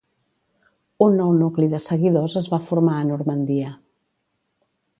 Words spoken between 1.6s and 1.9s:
de